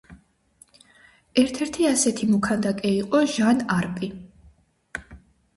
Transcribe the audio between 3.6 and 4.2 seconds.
არპი.